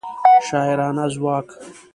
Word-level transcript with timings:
شاعرانه 0.47 1.05
ځواک 1.13 1.47